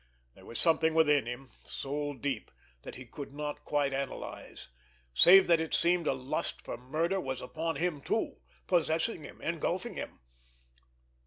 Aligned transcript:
There 0.33 0.47
was 0.47 0.59
something 0.59 0.95
within 0.95 1.27
him, 1.27 1.51
soul 1.63 2.15
deep, 2.15 2.49
that 2.81 2.95
he 2.95 3.05
could 3.05 3.35
not 3.35 3.63
quite 3.63 3.93
analyse—save 3.93 5.45
that 5.45 5.59
it 5.59 5.75
seemed 5.75 6.07
a 6.07 6.13
lust 6.13 6.59
for 6.63 6.75
murder 6.75 7.21
was 7.21 7.39
upon 7.39 7.75
him 7.75 8.01
too, 8.01 8.37
possessing 8.65 9.21
him, 9.23 9.39
engulfing 9.41 9.93
him. 9.97 10.17